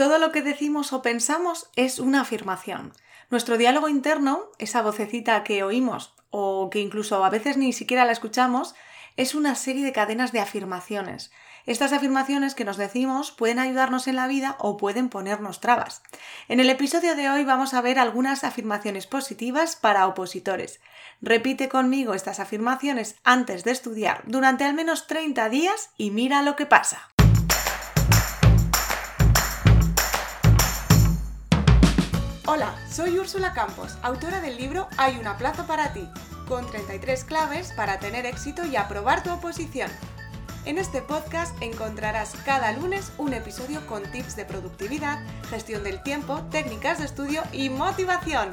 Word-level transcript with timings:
Todo 0.00 0.16
lo 0.16 0.32
que 0.32 0.40
decimos 0.40 0.94
o 0.94 1.02
pensamos 1.02 1.68
es 1.76 1.98
una 1.98 2.22
afirmación. 2.22 2.94
Nuestro 3.28 3.58
diálogo 3.58 3.86
interno, 3.86 4.44
esa 4.56 4.80
vocecita 4.80 5.44
que 5.44 5.62
oímos 5.62 6.14
o 6.30 6.70
que 6.70 6.78
incluso 6.78 7.22
a 7.22 7.28
veces 7.28 7.58
ni 7.58 7.74
siquiera 7.74 8.06
la 8.06 8.12
escuchamos, 8.12 8.74
es 9.18 9.34
una 9.34 9.54
serie 9.54 9.84
de 9.84 9.92
cadenas 9.92 10.32
de 10.32 10.40
afirmaciones. 10.40 11.30
Estas 11.66 11.92
afirmaciones 11.92 12.54
que 12.54 12.64
nos 12.64 12.78
decimos 12.78 13.30
pueden 13.30 13.58
ayudarnos 13.58 14.08
en 14.08 14.16
la 14.16 14.26
vida 14.26 14.56
o 14.58 14.78
pueden 14.78 15.10
ponernos 15.10 15.60
trabas. 15.60 16.02
En 16.48 16.60
el 16.60 16.70
episodio 16.70 17.14
de 17.14 17.28
hoy 17.28 17.44
vamos 17.44 17.74
a 17.74 17.82
ver 17.82 17.98
algunas 17.98 18.42
afirmaciones 18.42 19.06
positivas 19.06 19.76
para 19.76 20.06
opositores. 20.06 20.80
Repite 21.20 21.68
conmigo 21.68 22.14
estas 22.14 22.40
afirmaciones 22.40 23.16
antes 23.22 23.64
de 23.64 23.72
estudiar 23.72 24.22
durante 24.24 24.64
al 24.64 24.72
menos 24.72 25.06
30 25.06 25.50
días 25.50 25.90
y 25.98 26.10
mira 26.10 26.40
lo 26.40 26.56
que 26.56 26.64
pasa. 26.64 27.10
Hola, 32.52 32.74
soy 32.90 33.16
Úrsula 33.16 33.52
Campos, 33.52 33.96
autora 34.02 34.40
del 34.40 34.56
libro 34.56 34.88
Hay 34.96 35.18
una 35.20 35.38
plaza 35.38 35.68
para 35.68 35.92
ti, 35.92 36.10
con 36.48 36.66
33 36.66 37.22
claves 37.22 37.72
para 37.76 38.00
tener 38.00 38.26
éxito 38.26 38.66
y 38.66 38.74
aprobar 38.74 39.22
tu 39.22 39.30
oposición. 39.30 39.88
En 40.64 40.76
este 40.76 41.00
podcast 41.00 41.54
encontrarás 41.62 42.34
cada 42.44 42.72
lunes 42.72 43.12
un 43.18 43.34
episodio 43.34 43.86
con 43.86 44.02
tips 44.02 44.34
de 44.34 44.46
productividad, 44.46 45.20
gestión 45.48 45.84
del 45.84 46.02
tiempo, 46.02 46.42
técnicas 46.50 46.98
de 46.98 47.04
estudio 47.04 47.44
y 47.52 47.68
motivación. 47.68 48.50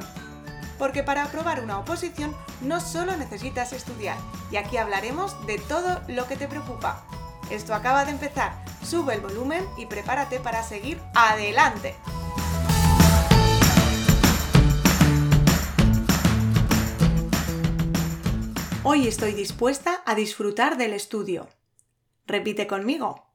Porque 0.78 1.02
para 1.02 1.24
aprobar 1.24 1.60
una 1.60 1.80
oposición 1.80 2.36
no 2.60 2.80
solo 2.80 3.16
necesitas 3.16 3.72
estudiar, 3.72 4.16
y 4.52 4.58
aquí 4.58 4.76
hablaremos 4.76 5.44
de 5.48 5.58
todo 5.58 6.00
lo 6.06 6.28
que 6.28 6.36
te 6.36 6.46
preocupa. 6.46 7.04
Esto 7.50 7.74
acaba 7.74 8.04
de 8.04 8.12
empezar, 8.12 8.52
sube 8.80 9.14
el 9.14 9.22
volumen 9.22 9.66
y 9.76 9.86
prepárate 9.86 10.38
para 10.38 10.62
seguir 10.62 11.02
adelante. 11.16 11.96
Hoy 18.98 19.06
estoy 19.06 19.32
dispuesta 19.32 20.02
a 20.06 20.16
disfrutar 20.16 20.76
del 20.76 20.92
estudio. 20.92 21.48
Repite 22.26 22.66
conmigo. 22.66 23.28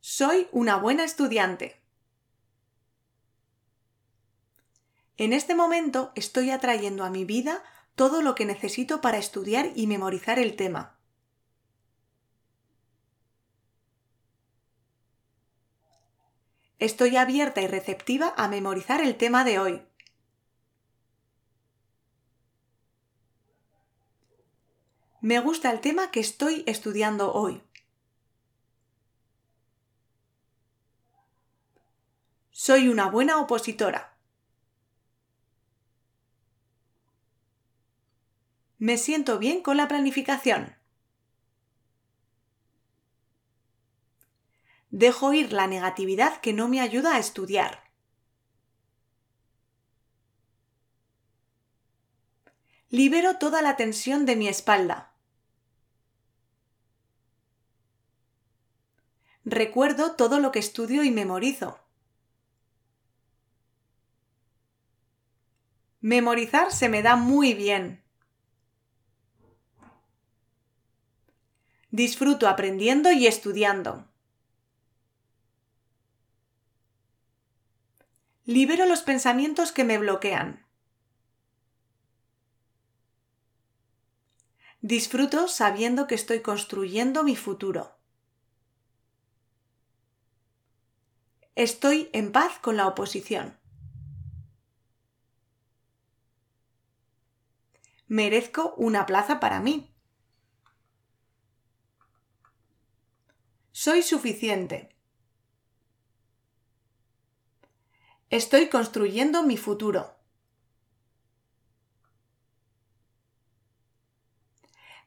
Soy 0.00 0.48
una 0.50 0.74
buena 0.74 1.04
estudiante. 1.04 1.80
En 5.18 5.32
este 5.32 5.54
momento 5.54 6.10
estoy 6.16 6.50
atrayendo 6.50 7.04
a 7.04 7.10
mi 7.10 7.24
vida 7.24 7.62
todo 7.94 8.22
lo 8.22 8.34
que 8.34 8.44
necesito 8.44 9.00
para 9.00 9.18
estudiar 9.18 9.70
y 9.76 9.86
memorizar 9.86 10.40
el 10.40 10.56
tema. 10.56 10.98
Estoy 16.80 17.16
abierta 17.16 17.62
y 17.62 17.68
receptiva 17.68 18.34
a 18.36 18.48
memorizar 18.48 19.00
el 19.00 19.14
tema 19.16 19.44
de 19.44 19.60
hoy. 19.60 19.91
Me 25.32 25.40
gusta 25.40 25.70
el 25.70 25.80
tema 25.80 26.10
que 26.10 26.20
estoy 26.20 26.62
estudiando 26.66 27.32
hoy. 27.32 27.62
Soy 32.50 32.88
una 32.88 33.08
buena 33.08 33.40
opositora. 33.40 34.14
Me 38.76 38.98
siento 38.98 39.38
bien 39.38 39.62
con 39.62 39.78
la 39.78 39.88
planificación. 39.88 40.76
Dejo 44.90 45.32
ir 45.32 45.54
la 45.54 45.66
negatividad 45.66 46.42
que 46.42 46.52
no 46.52 46.68
me 46.68 46.82
ayuda 46.82 47.16
a 47.16 47.18
estudiar. 47.18 47.90
Libero 52.90 53.38
toda 53.38 53.62
la 53.62 53.76
tensión 53.76 54.26
de 54.26 54.36
mi 54.36 54.48
espalda. 54.48 55.11
Recuerdo 59.52 60.12
todo 60.12 60.40
lo 60.40 60.50
que 60.50 60.60
estudio 60.60 61.04
y 61.04 61.10
memorizo. 61.10 61.78
Memorizar 66.00 66.72
se 66.72 66.88
me 66.88 67.02
da 67.02 67.16
muy 67.16 67.52
bien. 67.52 68.02
Disfruto 71.90 72.48
aprendiendo 72.48 73.12
y 73.12 73.26
estudiando. 73.26 74.08
Libero 78.46 78.86
los 78.86 79.02
pensamientos 79.02 79.70
que 79.70 79.84
me 79.84 79.98
bloquean. 79.98 80.66
Disfruto 84.80 85.46
sabiendo 85.46 86.06
que 86.06 86.14
estoy 86.14 86.40
construyendo 86.40 87.22
mi 87.22 87.36
futuro. 87.36 88.01
Estoy 91.54 92.08
en 92.14 92.32
paz 92.32 92.58
con 92.60 92.78
la 92.78 92.86
oposición. 92.86 93.58
Merezco 98.06 98.74
una 98.78 99.04
plaza 99.04 99.38
para 99.38 99.60
mí. 99.60 99.94
Soy 103.70 104.02
suficiente. 104.02 104.96
Estoy 108.30 108.70
construyendo 108.70 109.42
mi 109.42 109.58
futuro. 109.58 110.16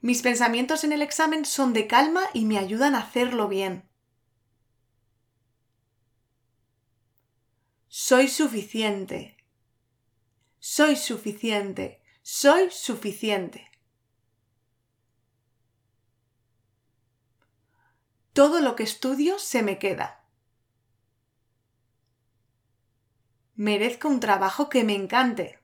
Mis 0.00 0.22
pensamientos 0.22 0.84
en 0.84 0.92
el 0.92 1.02
examen 1.02 1.44
son 1.44 1.72
de 1.72 1.88
calma 1.88 2.22
y 2.32 2.44
me 2.44 2.58
ayudan 2.58 2.94
a 2.94 3.00
hacerlo 3.00 3.48
bien. 3.48 3.85
Soy 7.98 8.28
suficiente. 8.28 9.38
Soy 10.58 10.96
suficiente. 10.96 12.02
Soy 12.20 12.70
suficiente. 12.70 13.70
Todo 18.34 18.60
lo 18.60 18.76
que 18.76 18.82
estudio 18.82 19.38
se 19.38 19.62
me 19.62 19.78
queda. 19.78 20.28
Merezco 23.54 24.08
un 24.08 24.20
trabajo 24.20 24.68
que 24.68 24.84
me 24.84 24.94
encante. 24.94 25.58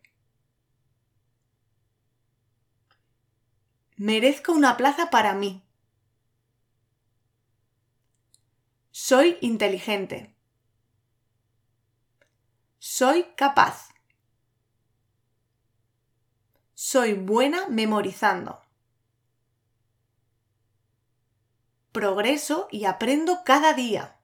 Merezco 3.97 4.53
una 4.53 4.79
plaza 4.79 5.11
para 5.11 5.35
mí. 5.35 5.63
Soy 8.91 9.37
inteligente. 9.43 10.32
Soy 12.95 13.25
capaz. 13.37 13.89
Soy 16.75 17.15
buena 17.15 17.67
memorizando. 17.69 18.61
Progreso 21.91 22.69
y 22.71 22.85
aprendo 22.85 23.45
cada 23.47 23.73
día. 23.73 24.21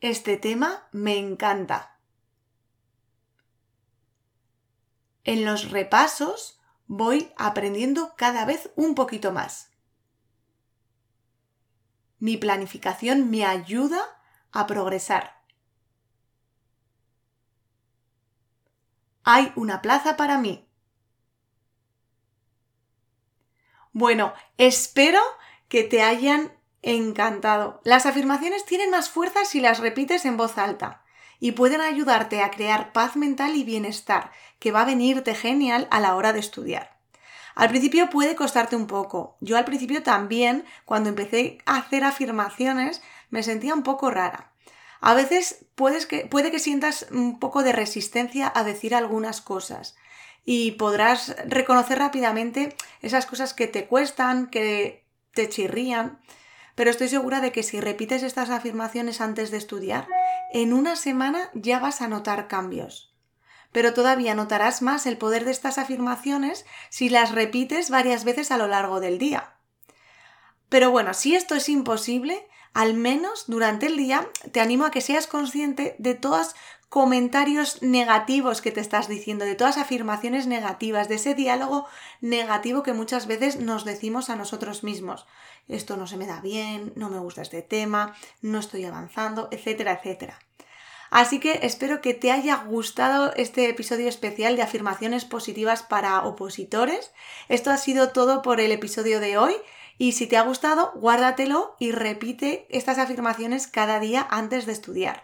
Este 0.00 0.38
tema 0.38 0.88
me 0.92 1.18
encanta. 1.18 2.00
En 5.24 5.44
los 5.44 5.70
repasos 5.72 6.58
voy 6.86 7.34
aprendiendo 7.36 8.14
cada 8.16 8.46
vez 8.46 8.70
un 8.76 8.94
poquito 8.94 9.30
más. 9.30 9.72
Mi 12.18 12.38
planificación 12.38 13.30
me 13.30 13.44
ayuda 13.44 14.00
a 14.52 14.66
progresar. 14.66 15.43
Hay 19.24 19.52
una 19.56 19.82
plaza 19.82 20.16
para 20.16 20.38
mí. 20.38 20.68
Bueno, 23.92 24.34
espero 24.58 25.20
que 25.68 25.82
te 25.82 26.02
hayan 26.02 26.52
encantado. 26.82 27.80
Las 27.84 28.06
afirmaciones 28.06 28.64
tienen 28.64 28.90
más 28.90 29.08
fuerza 29.08 29.44
si 29.44 29.60
las 29.60 29.78
repites 29.78 30.24
en 30.24 30.36
voz 30.36 30.58
alta 30.58 31.02
y 31.40 31.52
pueden 31.52 31.80
ayudarte 31.80 32.42
a 32.42 32.50
crear 32.50 32.92
paz 32.92 33.16
mental 33.16 33.56
y 33.56 33.64
bienestar, 33.64 34.30
que 34.58 34.72
va 34.72 34.82
a 34.82 34.86
venirte 34.86 35.34
genial 35.34 35.88
a 35.90 36.00
la 36.00 36.14
hora 36.16 36.32
de 36.32 36.40
estudiar. 36.40 36.98
Al 37.54 37.68
principio 37.68 38.10
puede 38.10 38.34
costarte 38.34 38.76
un 38.76 38.86
poco. 38.86 39.36
Yo 39.40 39.56
al 39.56 39.64
principio 39.64 40.02
también, 40.02 40.64
cuando 40.84 41.08
empecé 41.08 41.58
a 41.66 41.76
hacer 41.76 42.04
afirmaciones, 42.04 43.02
me 43.30 43.42
sentía 43.42 43.74
un 43.74 43.82
poco 43.82 44.10
rara. 44.10 44.53
A 45.06 45.12
veces 45.12 45.66
puedes 45.74 46.06
que, 46.06 46.24
puede 46.24 46.50
que 46.50 46.58
sientas 46.58 47.08
un 47.10 47.38
poco 47.38 47.62
de 47.62 47.72
resistencia 47.72 48.50
a 48.54 48.64
decir 48.64 48.94
algunas 48.94 49.42
cosas 49.42 49.96
y 50.46 50.70
podrás 50.72 51.36
reconocer 51.44 51.98
rápidamente 51.98 52.74
esas 53.02 53.26
cosas 53.26 53.52
que 53.52 53.66
te 53.66 53.86
cuestan, 53.86 54.46
que 54.46 55.04
te 55.34 55.50
chirrían, 55.50 56.20
pero 56.74 56.88
estoy 56.88 57.10
segura 57.10 57.42
de 57.42 57.52
que 57.52 57.62
si 57.62 57.82
repites 57.82 58.22
estas 58.22 58.48
afirmaciones 58.48 59.20
antes 59.20 59.50
de 59.50 59.58
estudiar, 59.58 60.08
en 60.54 60.72
una 60.72 60.96
semana 60.96 61.50
ya 61.52 61.80
vas 61.80 62.00
a 62.00 62.08
notar 62.08 62.48
cambios. 62.48 63.14
Pero 63.72 63.92
todavía 63.92 64.34
notarás 64.34 64.80
más 64.80 65.04
el 65.04 65.18
poder 65.18 65.44
de 65.44 65.50
estas 65.50 65.76
afirmaciones 65.76 66.64
si 66.88 67.10
las 67.10 67.32
repites 67.32 67.90
varias 67.90 68.24
veces 68.24 68.50
a 68.50 68.56
lo 68.56 68.68
largo 68.68 69.00
del 69.00 69.18
día. 69.18 69.52
Pero 70.70 70.90
bueno, 70.90 71.12
si 71.12 71.36
esto 71.36 71.54
es 71.54 71.68
imposible, 71.68 72.48
al 72.74 72.94
menos 72.94 73.44
durante 73.46 73.86
el 73.86 73.96
día 73.96 74.28
te 74.52 74.60
animo 74.60 74.84
a 74.84 74.90
que 74.90 75.00
seas 75.00 75.26
consciente 75.26 75.94
de 75.98 76.14
todos 76.14 76.54
comentarios 76.88 77.82
negativos 77.82 78.60
que 78.60 78.70
te 78.70 78.80
estás 78.80 79.08
diciendo, 79.08 79.44
de 79.44 79.56
todas 79.56 79.78
afirmaciones 79.78 80.46
negativas, 80.46 81.08
de 81.08 81.16
ese 81.16 81.34
diálogo 81.34 81.86
negativo 82.20 82.82
que 82.82 82.92
muchas 82.92 83.26
veces 83.26 83.58
nos 83.58 83.84
decimos 83.84 84.30
a 84.30 84.36
nosotros 84.36 84.84
mismos. 84.84 85.26
Esto 85.66 85.96
no 85.96 86.06
se 86.06 86.16
me 86.16 86.26
da 86.26 86.40
bien, 86.40 86.92
no 86.94 87.10
me 87.10 87.18
gusta 87.18 87.42
este 87.42 87.62
tema, 87.62 88.14
no 88.42 88.60
estoy 88.60 88.84
avanzando, 88.84 89.48
etcétera, 89.50 89.94
etcétera. 89.94 90.38
Así 91.10 91.38
que 91.38 91.60
espero 91.62 92.00
que 92.00 92.14
te 92.14 92.32
haya 92.32 92.56
gustado 92.56 93.32
este 93.36 93.68
episodio 93.68 94.08
especial 94.08 94.56
de 94.56 94.62
afirmaciones 94.62 95.24
positivas 95.24 95.82
para 95.82 96.24
opositores. 96.24 97.12
Esto 97.48 97.70
ha 97.70 97.76
sido 97.76 98.10
todo 98.10 98.42
por 98.42 98.60
el 98.60 98.72
episodio 98.72 99.20
de 99.20 99.38
hoy. 99.38 99.54
Y 99.98 100.12
si 100.12 100.26
te 100.26 100.36
ha 100.36 100.42
gustado, 100.42 100.92
guárdatelo 100.96 101.76
y 101.78 101.92
repite 101.92 102.66
estas 102.70 102.98
afirmaciones 102.98 103.66
cada 103.66 104.00
día 104.00 104.26
antes 104.30 104.66
de 104.66 104.72
estudiar. 104.72 105.22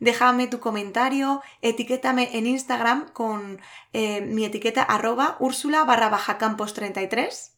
Déjame 0.00 0.46
tu 0.46 0.60
comentario, 0.60 1.42
etiquétame 1.62 2.36
en 2.36 2.46
Instagram 2.46 3.08
con 3.12 3.60
eh, 3.92 4.20
mi 4.20 4.44
etiqueta 4.44 4.82
arroba 4.82 5.36
úrsula 5.38 5.84
barra 5.84 6.08
baja 6.08 6.36
campos 6.36 6.74
33 6.74 7.54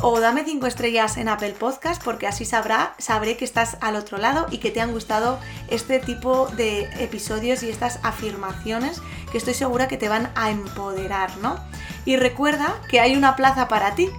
o 0.00 0.20
dame 0.20 0.44
5 0.44 0.66
estrellas 0.66 1.16
en 1.16 1.28
Apple 1.28 1.52
Podcast 1.52 2.02
porque 2.02 2.26
así 2.26 2.44
sabrá, 2.44 2.94
sabré 2.98 3.36
que 3.36 3.44
estás 3.44 3.78
al 3.80 3.96
otro 3.96 4.18
lado 4.18 4.46
y 4.50 4.58
que 4.58 4.70
te 4.70 4.80
han 4.80 4.92
gustado 4.92 5.38
este 5.68 5.98
tipo 5.98 6.46
de 6.48 6.82
episodios 7.02 7.62
y 7.62 7.70
estas 7.70 8.00
afirmaciones 8.02 9.00
que 9.32 9.38
estoy 9.38 9.54
segura 9.54 9.88
que 9.88 9.96
te 9.96 10.08
van 10.08 10.30
a 10.34 10.50
empoderar, 10.50 11.36
¿no? 11.38 11.58
Y 12.04 12.16
recuerda 12.16 12.80
que 12.90 13.00
hay 13.00 13.16
una 13.16 13.36
plaza 13.36 13.68
para 13.68 13.94
ti, 13.94 14.10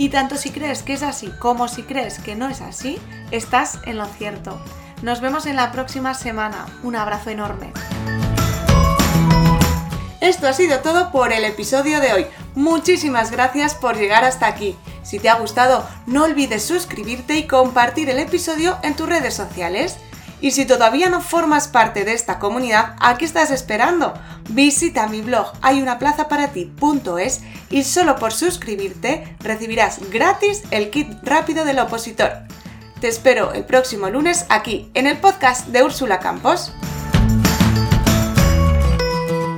y 0.00 0.08
tanto 0.08 0.38
si 0.38 0.48
crees 0.48 0.82
que 0.82 0.94
es 0.94 1.02
así 1.02 1.30
como 1.38 1.68
si 1.68 1.82
crees 1.82 2.20
que 2.20 2.34
no 2.34 2.48
es 2.48 2.62
así, 2.62 2.98
estás 3.32 3.80
en 3.84 3.98
lo 3.98 4.06
cierto. 4.06 4.58
Nos 5.02 5.20
vemos 5.20 5.44
en 5.44 5.56
la 5.56 5.72
próxima 5.72 6.14
semana. 6.14 6.64
Un 6.82 6.96
abrazo 6.96 7.28
enorme. 7.28 7.70
Esto 10.22 10.48
ha 10.48 10.54
sido 10.54 10.78
todo 10.78 11.12
por 11.12 11.34
el 11.34 11.44
episodio 11.44 12.00
de 12.00 12.14
hoy. 12.14 12.26
Muchísimas 12.54 13.30
gracias 13.30 13.74
por 13.74 13.98
llegar 13.98 14.24
hasta 14.24 14.46
aquí. 14.46 14.74
Si 15.02 15.18
te 15.18 15.28
ha 15.28 15.34
gustado, 15.34 15.86
no 16.06 16.24
olvides 16.24 16.64
suscribirte 16.64 17.36
y 17.36 17.46
compartir 17.46 18.08
el 18.08 18.20
episodio 18.20 18.78
en 18.82 18.96
tus 18.96 19.06
redes 19.06 19.34
sociales. 19.34 19.98
Y 20.40 20.52
si 20.52 20.64
todavía 20.64 21.10
no 21.10 21.20
formas 21.20 21.68
parte 21.68 22.04
de 22.04 22.14
esta 22.14 22.38
comunidad, 22.38 22.96
¿a 22.98 23.18
qué 23.18 23.24
estás 23.24 23.50
esperando? 23.50 24.14
Visita 24.48 25.06
mi 25.06 25.20
blog 25.20 25.52
hayunaplazaparati.es 25.60 27.40
y 27.68 27.84
solo 27.84 28.16
por 28.16 28.32
suscribirte 28.32 29.36
recibirás 29.40 30.00
gratis 30.10 30.62
el 30.70 30.90
kit 30.90 31.08
rápido 31.22 31.64
del 31.64 31.78
opositor. 31.78 32.30
Te 33.00 33.08
espero 33.08 33.52
el 33.52 33.64
próximo 33.64 34.08
lunes 34.08 34.46
aquí 34.48 34.90
en 34.94 35.06
el 35.06 35.18
podcast 35.18 35.68
de 35.68 35.82
Úrsula 35.82 36.20
Campos. 36.20 36.72